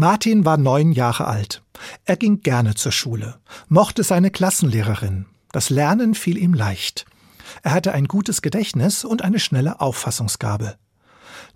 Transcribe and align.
Martin 0.00 0.46
war 0.46 0.56
neun 0.56 0.92
Jahre 0.92 1.26
alt. 1.26 1.62
Er 2.06 2.16
ging 2.16 2.40
gerne 2.40 2.74
zur 2.74 2.90
Schule, 2.90 3.38
mochte 3.68 4.02
seine 4.02 4.30
Klassenlehrerin. 4.30 5.26
Das 5.52 5.68
Lernen 5.68 6.14
fiel 6.14 6.38
ihm 6.38 6.54
leicht. 6.54 7.04
Er 7.62 7.72
hatte 7.72 7.92
ein 7.92 8.08
gutes 8.08 8.40
Gedächtnis 8.40 9.04
und 9.04 9.20
eine 9.20 9.38
schnelle 9.38 9.78
Auffassungsgabe. 9.78 10.78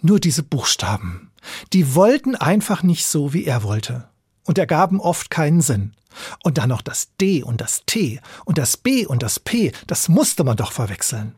Nur 0.03 0.21
diese 0.21 0.43
Buchstaben, 0.43 1.31
die 1.73 1.95
wollten 1.95 2.37
einfach 2.37 2.83
nicht 2.83 3.07
so, 3.07 3.33
wie 3.33 3.47
er 3.47 3.63
wollte. 3.63 4.11
Und 4.45 4.59
ergaben 4.59 5.01
oft 5.01 5.31
keinen 5.31 5.63
Sinn. 5.63 5.95
Und 6.43 6.59
dann 6.59 6.69
noch 6.69 6.83
das 6.83 7.17
D 7.19 7.43
und 7.43 7.63
das 7.63 7.85
T 7.87 8.21
und 8.45 8.59
das 8.59 8.77
B 8.77 9.07
und 9.07 9.23
das 9.23 9.41
P, 9.41 9.73
das 9.87 10.11
musste 10.11 10.45
man 10.45 10.59
doch 10.59 10.73
verwechseln. 10.73 11.35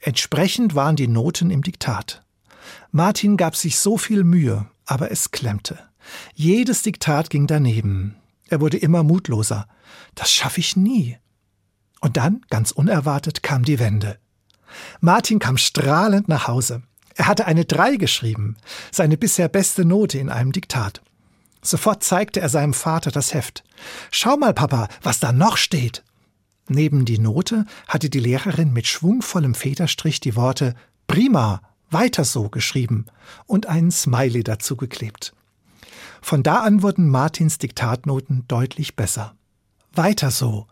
Entsprechend 0.00 0.74
waren 0.74 0.96
die 0.96 1.08
Noten 1.08 1.50
im 1.50 1.62
Diktat. 1.62 2.22
Martin 2.90 3.38
gab 3.38 3.56
sich 3.56 3.78
so 3.78 3.96
viel 3.96 4.22
Mühe, 4.22 4.66
aber 4.84 5.10
es 5.10 5.30
klemmte. 5.30 5.78
Jedes 6.34 6.82
Diktat 6.82 7.30
ging 7.30 7.46
daneben. 7.46 8.16
Er 8.48 8.60
wurde 8.60 8.76
immer 8.76 9.02
mutloser. 9.02 9.66
Das 10.14 10.30
schaffe 10.32 10.60
ich 10.60 10.76
nie. 10.76 11.18
Und 12.00 12.16
dann, 12.16 12.42
ganz 12.50 12.72
unerwartet, 12.72 13.42
kam 13.42 13.64
die 13.64 13.78
Wende. 13.78 14.18
Martin 15.00 15.38
kam 15.38 15.56
strahlend 15.56 16.28
nach 16.28 16.48
Hause. 16.48 16.82
Er 17.14 17.26
hatte 17.26 17.46
eine 17.46 17.64
Drei 17.64 17.96
geschrieben, 17.96 18.56
seine 18.90 19.16
bisher 19.16 19.48
beste 19.48 19.84
Note 19.84 20.18
in 20.18 20.30
einem 20.30 20.52
Diktat. 20.52 21.02
Sofort 21.62 22.02
zeigte 22.02 22.40
er 22.40 22.48
seinem 22.48 22.72
Vater 22.72 23.10
das 23.10 23.34
Heft. 23.34 23.64
Schau 24.10 24.36
mal, 24.36 24.54
Papa, 24.54 24.88
was 25.02 25.20
da 25.20 25.32
noch 25.32 25.56
steht. 25.56 26.02
Neben 26.68 27.04
die 27.04 27.18
Note 27.18 27.66
hatte 27.88 28.08
die 28.08 28.20
Lehrerin 28.20 28.72
mit 28.72 28.86
schwungvollem 28.86 29.54
Federstrich 29.54 30.20
die 30.20 30.36
Worte 30.36 30.74
Prima, 31.06 31.60
weiter 31.90 32.24
so 32.24 32.48
geschrieben 32.48 33.06
und 33.46 33.66
einen 33.66 33.90
Smiley 33.90 34.44
dazu 34.44 34.76
geklebt. 34.76 35.34
Von 36.22 36.42
da 36.42 36.60
an 36.60 36.82
wurden 36.82 37.08
Martins 37.08 37.58
Diktatnoten 37.58 38.44
deutlich 38.48 38.96
besser. 38.96 39.34
Weiter 39.92 40.30
so. 40.30 40.66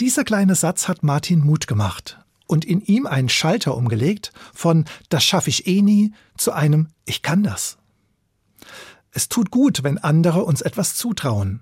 Dieser 0.00 0.24
kleine 0.24 0.54
Satz 0.54 0.88
hat 0.88 1.02
Martin 1.02 1.40
Mut 1.40 1.66
gemacht 1.66 2.18
und 2.46 2.64
in 2.64 2.80
ihm 2.80 3.06
einen 3.06 3.28
Schalter 3.28 3.76
umgelegt 3.76 4.32
von 4.52 4.84
Das 5.08 5.24
schaffe 5.24 5.50
ich 5.50 5.66
eh 5.66 5.82
nie 5.82 6.12
zu 6.36 6.52
einem 6.52 6.88
Ich 7.04 7.22
kann 7.22 7.42
das. 7.42 7.78
Es 9.10 9.28
tut 9.28 9.50
gut, 9.50 9.82
wenn 9.82 9.98
andere 9.98 10.44
uns 10.44 10.62
etwas 10.62 10.94
zutrauen. 10.94 11.60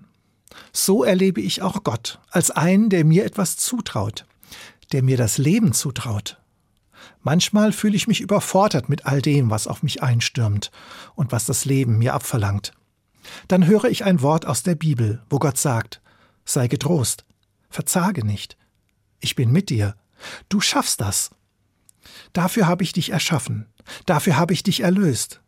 So 0.72 1.04
erlebe 1.04 1.40
ich 1.40 1.62
auch 1.62 1.82
Gott 1.84 2.20
als 2.30 2.50
einen, 2.50 2.90
der 2.90 3.04
mir 3.04 3.24
etwas 3.24 3.56
zutraut, 3.56 4.26
der 4.92 5.02
mir 5.02 5.16
das 5.16 5.38
Leben 5.38 5.72
zutraut. 5.72 6.40
Manchmal 7.22 7.72
fühle 7.72 7.96
ich 7.96 8.08
mich 8.08 8.20
überfordert 8.20 8.88
mit 8.88 9.06
all 9.06 9.20
dem, 9.20 9.50
was 9.50 9.66
auf 9.66 9.82
mich 9.82 10.02
einstürmt 10.02 10.70
und 11.14 11.32
was 11.32 11.46
das 11.46 11.64
Leben 11.64 11.98
mir 11.98 12.14
abverlangt. 12.14 12.72
Dann 13.48 13.66
höre 13.66 13.84
ich 13.84 14.04
ein 14.04 14.22
Wort 14.22 14.46
aus 14.46 14.62
der 14.62 14.74
Bibel, 14.74 15.22
wo 15.28 15.38
Gott 15.38 15.58
sagt, 15.58 16.00
sei 16.44 16.68
getrost, 16.68 17.24
verzage 17.68 18.24
nicht, 18.24 18.56
ich 19.20 19.36
bin 19.36 19.50
mit 19.50 19.70
dir, 19.70 19.96
du 20.48 20.60
schaffst 20.60 21.00
das. 21.00 21.30
Dafür 22.32 22.66
habe 22.66 22.82
ich 22.82 22.92
dich 22.92 23.10
erschaffen, 23.10 23.66
dafür 24.06 24.36
habe 24.36 24.52
ich 24.52 24.62
dich 24.62 24.80
erlöst. 24.80 25.40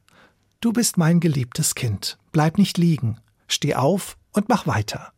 Du 0.60 0.72
bist 0.72 0.96
mein 0.96 1.20
geliebtes 1.20 1.74
Kind, 1.74 2.18
bleib 2.30 2.58
nicht 2.58 2.78
liegen, 2.78 3.18
steh 3.48 3.74
auf 3.74 4.16
und 4.32 4.48
mach 4.48 4.66
weiter. 4.66 5.12